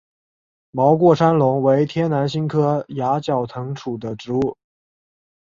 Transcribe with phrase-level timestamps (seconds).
[0.71, 4.57] 毛过山龙为天南星科崖角藤属的植物。